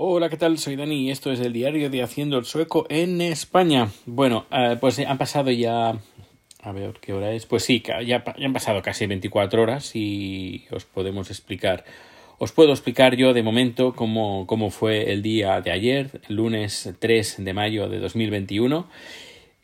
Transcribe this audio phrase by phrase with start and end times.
[0.00, 0.58] Hola, ¿qué tal?
[0.58, 3.90] Soy Dani y esto es el diario de Haciendo el Sueco en España.
[4.06, 5.98] Bueno, eh, pues han pasado ya...
[6.62, 7.46] A ver, ¿qué hora es?
[7.46, 11.84] Pues sí, ya, han pasado casi 24 horas y os podemos explicar...
[12.38, 17.44] Os puedo explicar yo de momento cómo, cómo fue el día de ayer, lunes 3
[17.44, 18.88] de mayo de 2021.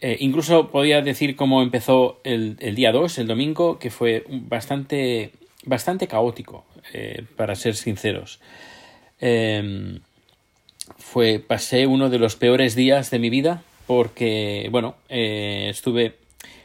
[0.01, 5.31] Eh, incluso podía decir cómo empezó el, el, día 2, el domingo, que fue bastante,
[5.65, 8.41] bastante caótico, eh, para ser sinceros.
[9.21, 10.01] Eh,
[10.99, 16.17] fue, pasé uno de los peores días de mi vida porque, bueno, eh, estuve,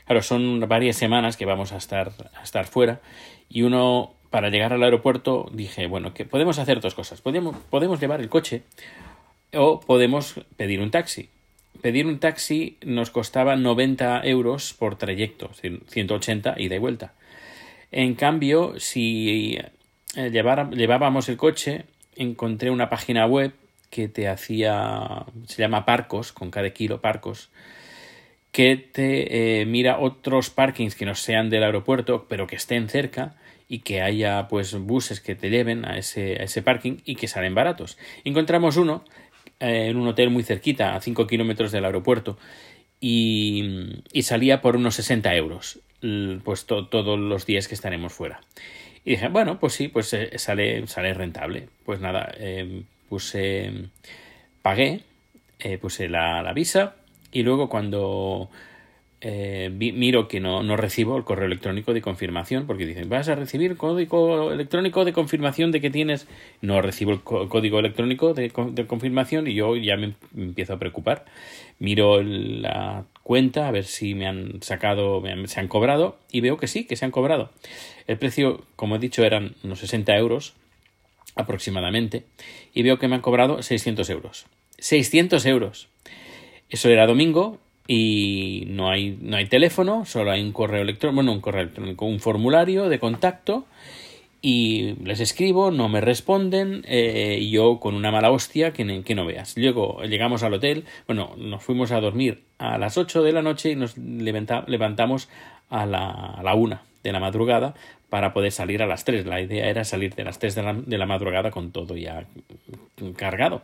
[0.06, 3.02] claro, son varias semanas que vamos a estar, a estar fuera
[3.50, 7.22] y uno, para llegar al aeropuerto, dije, bueno, que podemos hacer dos cosas.
[7.22, 8.64] Podemos, podemos llevar el coche
[9.54, 11.30] o podemos pedir un taxi.
[11.82, 17.14] Pedir un taxi nos costaba 90 euros por trayecto, 180 ida y vuelta.
[17.92, 19.58] En cambio, si
[20.16, 23.54] eh, llevara, llevábamos el coche, encontré una página web
[23.90, 27.50] que te hacía, se llama Parcos, con cada kilo Parcos,
[28.52, 33.36] que te eh, mira otros parkings que no sean del aeropuerto, pero que estén cerca
[33.68, 37.28] y que haya pues buses que te lleven a ese, a ese parking y que
[37.28, 37.98] salen baratos.
[38.24, 39.04] Encontramos uno
[39.60, 42.38] eh, en un hotel muy cerquita, a 5 kilómetros del aeropuerto,
[43.02, 45.80] y, y, salía por unos 60 euros,
[46.44, 48.42] pues todos los días que estaremos fuera.
[49.06, 51.70] Y dije, bueno, pues sí, pues eh, sale, sale rentable.
[51.86, 53.90] Pues nada, eh, puse,
[54.62, 55.02] pagué,
[55.60, 56.96] eh, puse la, la, visa
[57.32, 58.50] y luego cuando
[59.22, 63.36] eh, miro que no, no, recibo el correo electrónico de confirmación, porque dicen, vas a
[63.36, 66.28] recibir código electrónico de confirmación de que tienes,
[66.62, 71.26] no recibo el código electrónico de, de, confirmación y yo ya me empiezo a preocupar.
[71.80, 76.40] Miro la cuenta a ver si me han sacado, me han, se han cobrado y
[76.40, 77.52] veo que sí, que se han cobrado.
[78.08, 80.56] El precio, como he dicho, eran unos 60 euros
[81.36, 82.26] aproximadamente,
[82.74, 84.46] y veo que me han cobrado 600 euros.
[84.80, 85.88] 600 euros.
[86.70, 91.32] Eso era domingo y no hay, no hay teléfono, solo hay un correo electrónico, bueno,
[91.32, 93.66] un correo electrónico, un formulario de contacto
[94.42, 99.26] y les escribo, no me responden, eh, yo con una mala hostia que, que, no
[99.26, 99.58] veas.
[99.58, 103.72] Luego llegamos al hotel, bueno, nos fuimos a dormir a las 8 de la noche
[103.72, 105.28] y nos levanta, levantamos
[105.70, 107.76] a la, a la 1 de la madrugada
[108.10, 109.26] para poder salir a las 3.
[109.26, 112.26] La idea era salir de las 3 de la, de la madrugada con todo ya
[113.16, 113.62] cargado.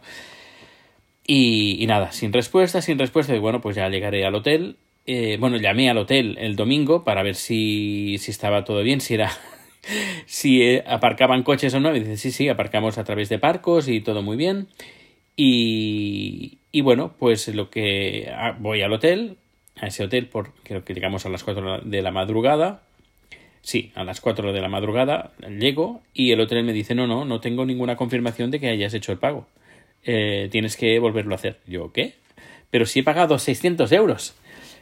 [1.28, 3.35] Y, y, nada, sin respuesta, sin respuesta.
[3.35, 4.78] Y bueno, pues ya llegaré al hotel.
[5.07, 9.16] Eh, bueno, llamé al hotel el domingo para ver si, si estaba todo bien, si
[9.16, 9.31] era.
[10.25, 11.95] si eh, aparcaban coches o no.
[11.95, 14.68] Y dice, sí, sí, aparcamos a través de parcos y todo muy bien.
[15.35, 18.31] Y, y bueno, pues lo que.
[18.31, 19.38] Ah, voy al hotel,
[19.75, 22.84] a ese hotel, por, creo que llegamos a las 4 de la madrugada.
[23.65, 27.25] Sí, a las 4 de la madrugada llego y el hotel me dice, no, no,
[27.25, 29.47] no tengo ninguna confirmación de que hayas hecho el pago.
[30.03, 31.57] Eh, tienes que volverlo a hacer.
[31.65, 32.13] Yo, ¿qué?
[32.69, 34.35] Pero si he pagado 600 euros.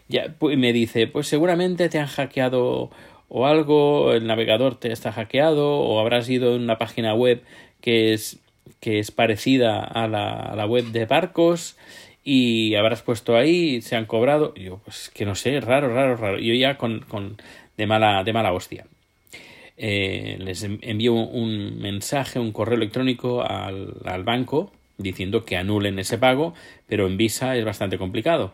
[0.09, 2.89] Ya, pues, me dice, pues seguramente te han hackeado
[3.29, 7.41] o algo, el navegador te está hackeado o habrás ido en una página web
[7.79, 8.41] que es,
[8.81, 11.77] que es parecida a la, a la web de barcos
[12.25, 14.53] y habrás puesto ahí, se han cobrado.
[14.57, 16.38] Y yo, pues que no sé, raro, raro, raro.
[16.39, 17.38] Yo ya con, con
[17.78, 18.85] de mala, de mala hostia.
[19.75, 26.19] Eh, les envío un mensaje, un correo electrónico al, al, banco diciendo que anulen ese
[26.19, 26.53] pago,
[26.88, 28.53] pero en Visa es bastante complicado.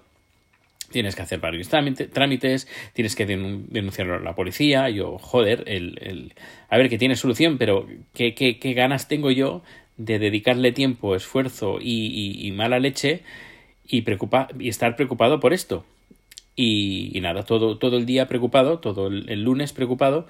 [0.91, 4.89] Tienes que hacer varios trámites, tienes que denunciarlo a la policía.
[4.89, 6.33] Yo, joder, el, el,
[6.67, 9.61] a ver que tiene solución, pero ¿qué, qué, qué ganas tengo yo
[9.97, 13.21] de dedicarle tiempo, esfuerzo y, mala leche
[13.85, 14.03] y,
[14.59, 15.85] y estar preocupado por esto?
[16.61, 20.27] Y, nada, todo, todo el día preocupado, todo el, el, lunes preocupado,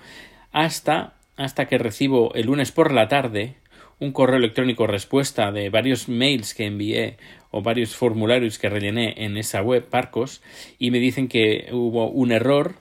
[0.52, 3.56] hasta, hasta que recibo el lunes por la tarde
[4.00, 7.18] un correo electrónico respuesta de varios mails que envié
[7.50, 10.44] o varios formularios que rellené en esa web Parcos
[10.78, 12.76] y me dicen que hubo un error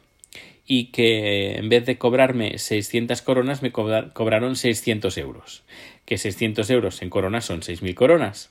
[0.66, 5.62] y que en vez de cobrarme 600 coronas me cobraron 600 euros.
[6.04, 8.50] Que 600 euros en coronas son 6.000 coronas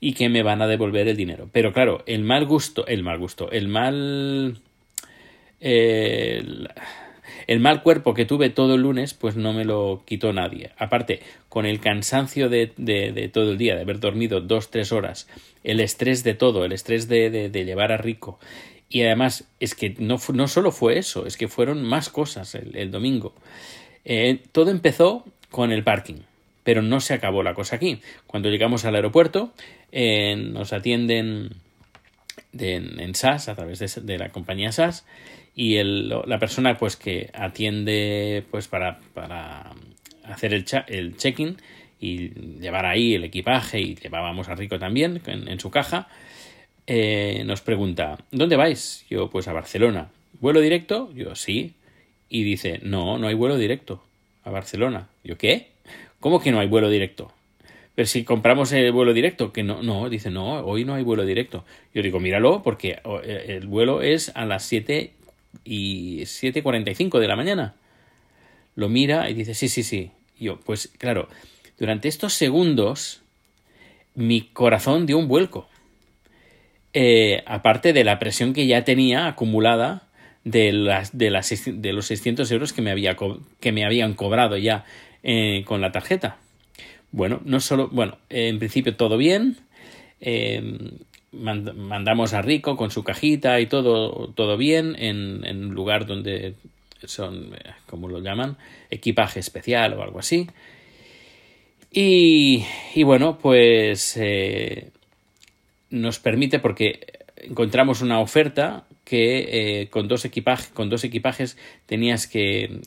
[0.00, 1.48] y que me van a devolver el dinero.
[1.52, 4.60] Pero claro, el mal gusto, el mal gusto, el mal...
[5.60, 6.68] El,
[7.48, 10.70] el mal cuerpo que tuve todo el lunes, pues no me lo quitó nadie.
[10.76, 15.26] Aparte, con el cansancio de, de, todo el día, de haber dormido dos, tres horas,
[15.64, 18.38] el estrés de todo, el estrés de, de, llevar a Rico.
[18.90, 22.76] Y además, es que no, no solo fue eso, es que fueron más cosas el,
[22.76, 23.34] el domingo.
[24.04, 26.27] Eh, todo empezó con el parking
[26.68, 28.02] pero no se acabó la cosa aquí.
[28.26, 29.54] Cuando llegamos al aeropuerto,
[29.90, 31.48] eh, nos atienden
[32.52, 35.06] de, en SAS, a través de, la compañía SAS,
[35.54, 39.00] y la persona pues que atiende pues para,
[40.24, 41.56] hacer el, el check-in
[42.00, 46.08] y llevar ahí el equipaje y llevábamos a Rico también en, su caja,
[46.86, 49.06] eh, nos pregunta, ¿dónde vais?
[49.08, 50.10] Yo, pues a Barcelona.
[50.38, 51.10] ¿Vuelo directo?
[51.14, 51.72] Yo, sí.
[52.28, 54.04] Y dice, no, no hay vuelo directo
[54.44, 55.08] a Barcelona.
[55.24, 55.77] Yo, ¿qué?
[56.20, 57.32] ¿Cómo que no hay vuelo directo?
[57.94, 61.24] Pero si compramos el vuelo directo, que no, no, dice, no, hoy no hay vuelo
[61.24, 61.64] directo.
[61.92, 65.12] Yo digo, míralo, porque eh, el vuelo es a las 7
[65.64, 67.74] y 7.45 de la mañana.
[68.76, 70.12] Lo mira y dice, sí, sí, sí.
[70.38, 71.28] yo, pues claro,
[71.78, 73.22] durante estos segundos,
[74.14, 75.68] mi corazón dio un vuelco.
[76.92, 80.02] Eh, aparte de la presión que ya tenía acumulada
[80.44, 83.16] de, las, de, las, de los 600 euros que me, había,
[83.60, 84.84] que me habían cobrado ya
[85.22, 86.38] eh, con la tarjeta.
[87.10, 89.56] Bueno, no solo, bueno, en principio todo bien.
[90.20, 90.78] Em,
[91.32, 96.54] mandamos a Rico con su cajita y todo, todo bien en, un lugar donde
[97.04, 98.56] son, eh, como lo llaman,
[98.90, 100.48] equipaje especial o algo así.
[101.90, 102.64] Y,
[102.94, 104.90] y bueno, pues eh,
[105.90, 107.00] nos permite porque
[107.36, 111.56] encontramos una oferta que eh, con, dos equipaje, con dos equipajes
[111.86, 112.80] tenías que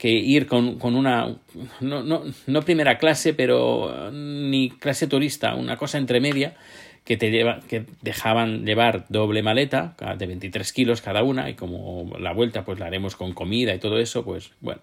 [0.00, 1.36] que ir con, con una,
[1.80, 6.54] no, no, no, primera clase, pero ni clase turista, una cosa entre media,
[7.04, 12.16] que te lleva, que dejaban llevar doble maleta de 23 kilos cada una y como
[12.18, 14.80] la vuelta pues la haremos con comida y todo eso, pues bueno,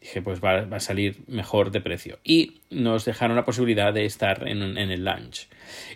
[0.00, 2.18] dije pues va, va a salir mejor de precio.
[2.24, 5.46] Y nos dejaron la posibilidad de estar en, en, el lunch.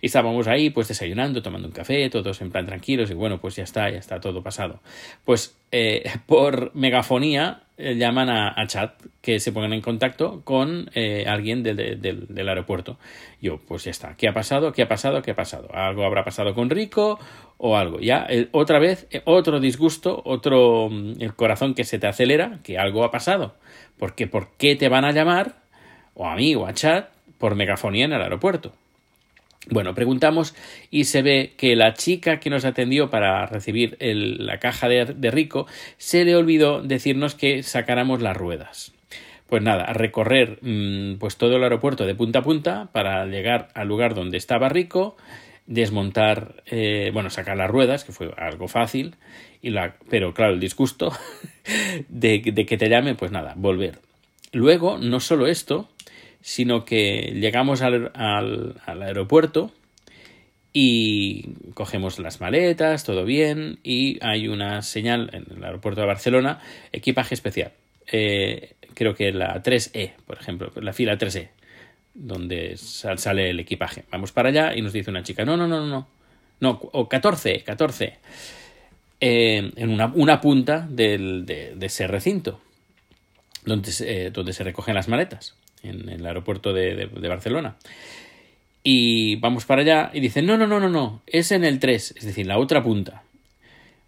[0.01, 3.57] Y estábamos ahí pues desayunando, tomando un café, todos en plan tranquilos y bueno, pues
[3.57, 4.81] ya está, ya está todo pasado.
[5.25, 11.25] Pues eh, por megafonía eh, llaman a, chat que se pongan en contacto con eh,
[11.27, 12.99] alguien del, del, aeropuerto.
[13.41, 14.17] Yo, pues ya está.
[14.17, 14.73] ¿Qué ha pasado?
[14.73, 15.23] ¿Qué ha pasado?
[15.23, 15.69] ¿Qué ha pasado?
[15.73, 17.19] ¿Algo habrá pasado con Rico
[17.59, 18.00] o algo?
[18.00, 20.88] Ya, otra vez, otro disgusto, otro.
[20.91, 23.55] Mm, el corazón que se te acelera, que algo ha pasado.
[23.99, 25.56] Porque, ¿por qué te van a llamar,
[26.15, 28.73] o a mí o a chat, por megafonía en el aeropuerto?
[29.69, 30.55] Bueno, preguntamos
[30.91, 35.67] y se ve que la chica que nos atendió para recibir la caja de, Rico
[35.99, 38.93] se le olvidó decirnos que sacáramos las ruedas.
[39.49, 43.89] Pues nada, recorrer mm, pues todo el aeropuerto de punta a punta para llegar al
[43.89, 45.17] lugar donde estaba Rico,
[45.67, 49.17] desmontar, eh, bueno, sacar las ruedas, que fue algo fácil,
[49.61, 51.12] y la, pero claro, el disgusto
[52.09, 53.99] de, de que te llame, pues nada, volver.
[54.53, 55.89] Luego, no solo esto,
[56.43, 59.73] sino que llegamos al, al, aeropuerto
[60.73, 66.61] y cogemos las maletas, todo bien, y hay una señal en el aeropuerto de Barcelona,
[66.93, 67.73] equipaje especial.
[68.11, 71.49] Eh, creo que la 3E, por ejemplo, la fila 3E,
[72.15, 74.05] donde sale el equipaje.
[74.11, 76.09] Vamos para allá y nos dice una chica, no, no, no, no,
[76.61, 78.19] no, o 14, 14,
[79.21, 82.61] eh, en una, una punta del, de, de, ese recinto,
[83.65, 87.77] donde, eh, donde se recogen las maletas en el aeropuerto de, Barcelona.
[88.82, 92.15] Y vamos para allá y dicen, no, no, no, no, no, es en el 3,
[92.17, 93.23] es decir, la otra punta.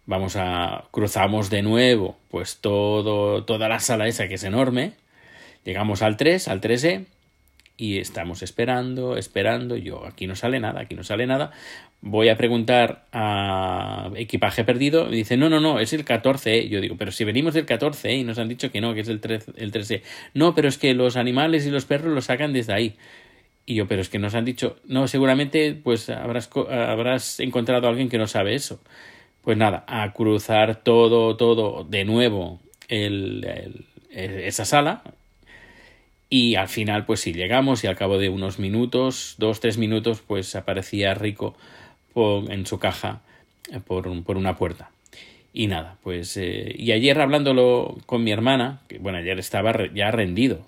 [0.05, 4.93] Vamos a, cruzamos de nuevo, pues todo, toda la sala esa que es enorme.
[5.63, 7.05] Llegamos al 3, al 3E,
[7.77, 9.75] y estamos esperando, esperando.
[9.75, 11.51] Yo, aquí no sale nada, aquí no sale nada.
[12.01, 15.05] Voy a preguntar a equipaje perdido.
[15.05, 16.69] Me dice, no, no, no, es el 14.
[16.69, 19.07] Yo digo, pero si venimos del 14 y nos han dicho que no, que es
[19.07, 20.03] el 13, el 13.
[20.33, 22.95] No, pero es que los animales y los perros los sacan desde ahí.
[23.65, 27.89] Y yo, pero es que nos han dicho, no, seguramente pues habrás, habrás encontrado a
[27.89, 28.81] alguien que no sabe eso.
[29.41, 35.03] Pues nada, a cruzar todo, todo de nuevo el, esa sala,
[36.33, 40.23] y al final, pues sí, llegamos y al cabo de unos minutos, dos, tres minutos,
[40.25, 41.55] pues aparecía Rico
[42.15, 43.21] en su caja
[43.71, 44.89] eh, por, por una puerta.
[45.53, 46.35] Y nada, pues...
[46.37, 50.67] Eh, y ayer hablándolo con mi hermana, que bueno, ayer estaba ya rendido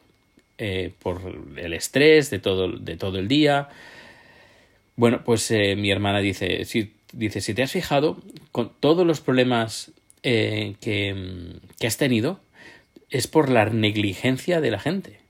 [0.60, 1.20] eh, por
[1.58, 3.70] el estrés de todo, de todo el día.
[4.96, 9.92] Bueno, pues mi hermana dice, si, dice, si te has fijado, con todos los problemas
[10.22, 12.40] que, que has tenido,
[13.10, 15.25] es por la negligencia de la gente.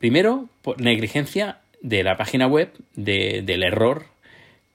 [0.00, 4.06] Primero, por negligencia de la página web, de, del error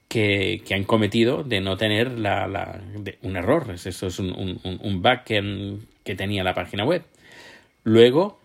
[0.06, 2.80] que, que, han cometido de no tener la, la
[3.22, 3.72] un error.
[3.74, 7.02] Eso es un, un, un bug que, que, tenía la página web.
[7.82, 8.38] Luego,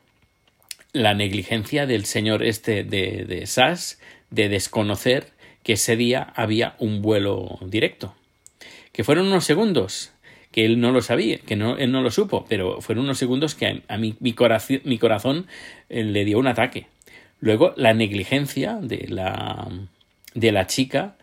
[0.92, 4.00] la negligencia del señor este de, de SAS
[4.32, 5.28] de desconocer
[5.62, 8.16] que ese día había un vuelo directo.
[8.92, 10.14] Que fueron unos segundos
[10.52, 13.56] que él no lo sabía, que no, él no lo supo, pero fueron unos segundos
[13.56, 15.48] que a, mí, mi, corazón, mi corazón
[15.90, 16.88] eh, le dio un ataque.
[17.40, 19.68] Luego, la negligencia de la,
[20.34, 21.16] de la chica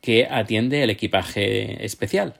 [0.00, 2.34] que atiende el equipaje especial.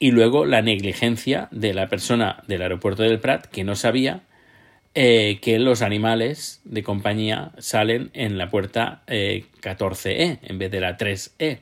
[0.00, 4.22] Y luego la negligencia de la persona del aeropuerto del Prat que no sabía
[4.96, 10.80] eh, que los animales de compañía salen en la puerta 14E eh, en vez de
[10.80, 11.60] la 3E.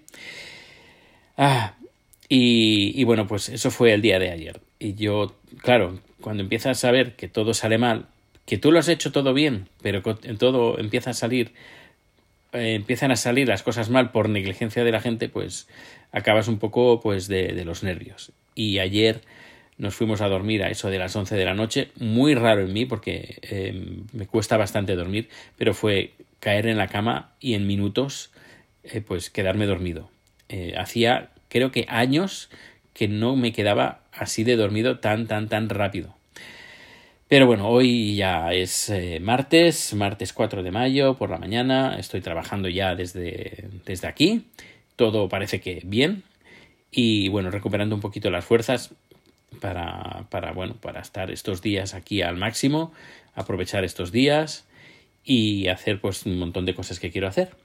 [1.37, 1.75] Ah,
[2.35, 4.59] y, bueno, pues eso fue el día de ayer.
[4.79, 8.07] Y yo, claro, cuando empiezas a ver que todo sale mal,
[8.47, 11.53] que tú lo has hecho todo bien, pero en todo empieza a salir,
[12.55, 15.69] eh, empiezan a salir las cosas mal por negligencia de la gente, pues
[16.11, 18.33] acabas un poco pues de, los nervios.
[18.55, 19.21] Y ayer
[19.77, 22.73] nos fuimos a dormir a eso de las 11 de la noche, muy raro en
[22.73, 27.67] mí porque eh, me cuesta bastante dormir, pero fue caer en la cama y en
[27.67, 28.31] minutos
[28.85, 30.09] eh, pues quedarme dormido.
[30.49, 32.49] Eh, hacía creo que años
[32.95, 36.17] que no me quedaba así de dormido tan tan tan rápido.
[37.29, 38.91] Pero bueno, hoy ya es
[39.21, 44.47] martes, martes 4 de mayo por la mañana, estoy trabajando ya desde, desde aquí,
[44.97, 46.25] todo parece que bien,
[46.91, 48.95] y bueno, recuperando un poquito las fuerzas
[49.61, 52.93] para, para, bueno, para estar estos días aquí al máximo,
[53.35, 54.67] aprovechar estos días
[55.25, 57.62] y hacer pues un montón de cosas que quiero hacer.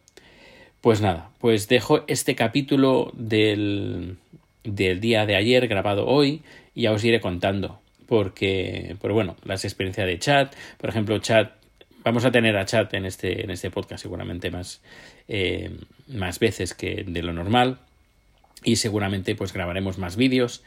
[0.88, 4.16] Pues nada, pues dejo este capítulo del,
[4.64, 9.66] del día de ayer grabado hoy y ya os iré contando porque, pero bueno, las
[9.66, 11.52] experiencias de chat, por ejemplo, chat,
[12.06, 14.82] vamos a tener a chat en este, en este podcast seguramente más,
[15.28, 15.78] eh,
[16.08, 17.80] más veces que de lo normal
[18.64, 20.64] y seguramente pues grabaremos más vídeos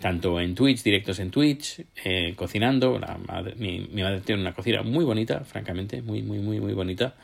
[0.00, 2.98] tanto en Twitch, directos en Twitch, eh, cocinando.
[2.98, 7.16] La madre, mi, madre tiene una cocina muy bonita, francamente, muy, muy, muy, muy bonita.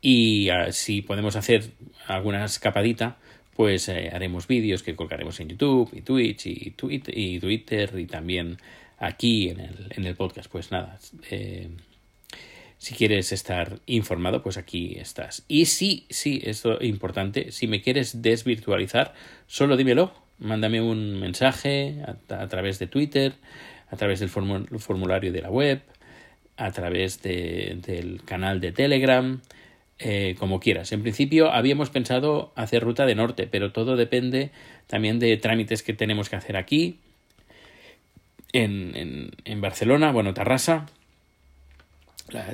[0.00, 1.70] Y uh, si podemos hacer
[2.06, 3.16] alguna escapadita,
[3.56, 8.06] pues eh, haremos vídeos que colgaremos en YouTube y Twitch y, Twitter y Twitter y
[8.06, 8.58] también
[8.98, 10.50] aquí en el, en el podcast.
[10.50, 10.98] Pues nada,
[11.30, 11.70] eh,
[12.78, 15.44] si quieres estar informado, pues aquí estás.
[15.48, 19.14] Y sí, sí, esto es importante, si me quieres desvirtualizar,
[19.46, 23.32] solo dímelo, mándame un mensaje a, través de Twitter,
[23.90, 25.80] a través del formulario de la web,
[26.58, 29.40] a través de, del canal de Telegram,
[29.98, 30.92] eh, como quieras.
[30.92, 34.50] En principio habíamos pensado hacer ruta de norte, pero todo depende
[34.86, 36.98] también de trámites que tenemos que hacer aquí,
[38.52, 40.86] en, en, Barcelona, bueno, Tarrasa.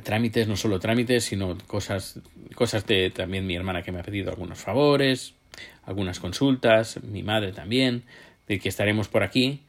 [0.02, 2.18] trámites, no solo trámites, sino cosas,
[2.54, 5.34] cosas de también mi hermana que me ha pedido algunos favores
[5.84, 8.04] algunas consultas, mi madre también,
[8.48, 9.60] de que estaremos por aquí,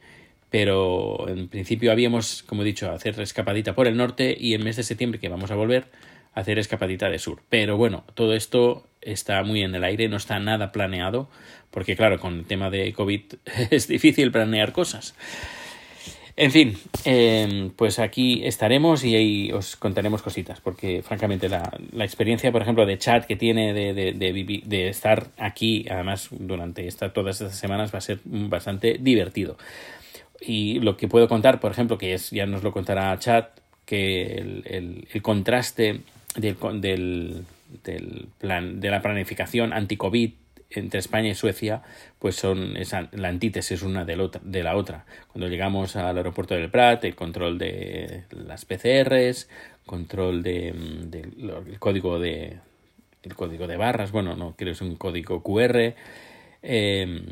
[0.50, 4.76] pero en principio habíamos, como he dicho, hacer escapadita por el norte y en mes
[4.76, 5.86] de septiembre que vamos a volver
[6.34, 7.42] hacer escapadita de sur.
[7.48, 11.28] Pero bueno, todo esto está muy en el aire, no está nada planeado,
[11.70, 13.22] porque claro, con el tema de COVID
[13.70, 15.14] es difícil planear cosas.
[16.36, 22.04] En fin, eh, pues aquí estaremos y ahí os contaremos cositas, porque francamente la, la
[22.04, 26.88] experiencia, por ejemplo, de chat que tiene de, de, de, de estar aquí, además durante
[26.88, 29.56] esta, todas estas semanas, va a ser bastante divertido.
[30.40, 33.50] Y lo que puedo contar, por ejemplo, que es, ya nos lo contará chat,
[33.86, 36.00] que el, el contraste
[36.36, 37.44] del, del,
[37.84, 40.32] del plan, de la planificación anti-COVID
[40.70, 41.82] entre España y Suecia,
[42.18, 45.04] pues son esa, la antítesis una de la, otra.
[45.32, 49.48] Cuando llegamos al aeropuerto del Prat, el control de las PCRs,
[49.86, 50.72] control de,
[51.06, 52.58] de el código de
[53.22, 55.94] el código de barras, bueno, no creo que es un código QR,
[56.62, 57.22] eh,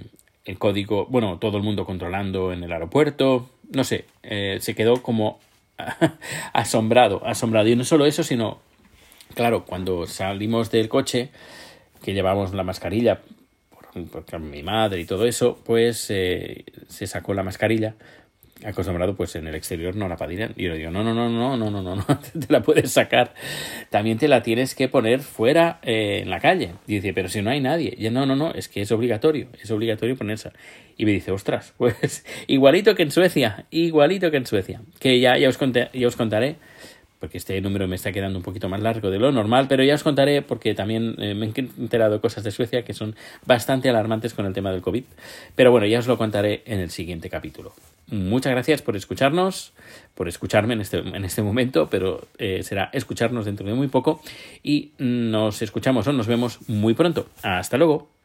[0.44, 5.02] el código, bueno, todo el mundo controlando en el aeropuerto, no sé, eh, se quedó
[5.02, 5.38] como
[6.52, 7.68] asombrado, asombrado.
[7.68, 8.60] Y no solo eso, sino,
[9.34, 11.30] claro, cuando salimos del coche,
[12.02, 13.20] que llevamos la mascarilla,
[13.92, 17.94] por, por mi madre y todo eso, pues eh, se sacó la mascarilla.
[18.64, 20.52] Acostumbrado, pues en el exterior no la padrían.
[20.56, 22.04] Y yo digo, no, no, no, no, no, no, no, no,
[22.46, 23.34] te la puedes sacar.
[23.90, 26.74] También te la tienes que poner fuera eh, en la calle.
[26.86, 27.92] Y dice, pero si no hay nadie.
[27.96, 30.50] Y yo, no, no, no, es que es obligatorio, es obligatorio ponerse.
[30.96, 34.80] Y me dice, ostras, pues igualito que en Suecia, igualito que en Suecia.
[35.00, 36.56] Que ya, ya, os, conté, ya os contaré
[37.22, 39.94] porque este número me está quedando un poquito más largo de lo normal, pero ya
[39.94, 43.14] os contaré porque también eh, me he enterado cosas de Suecia que son
[43.46, 45.04] bastante alarmantes con el tema del COVID.
[45.54, 47.74] Pero bueno, ya os lo contaré en el siguiente capítulo.
[48.08, 49.72] Muchas gracias por escucharnos,
[50.16, 54.20] por escucharme en este, en este momento, pero eh, será escucharnos dentro de muy poco
[54.64, 57.28] y nos escuchamos o nos vemos muy pronto.
[57.44, 58.21] Hasta luego.